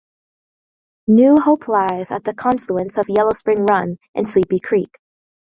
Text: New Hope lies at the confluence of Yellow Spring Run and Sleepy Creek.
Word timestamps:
New 1.05 1.39
Hope 1.39 1.67
lies 1.67 2.09
at 2.09 2.23
the 2.23 2.33
confluence 2.33 2.97
of 2.97 3.07
Yellow 3.07 3.33
Spring 3.33 3.67
Run 3.67 3.97
and 4.15 4.27
Sleepy 4.27 4.59
Creek. 4.59 4.97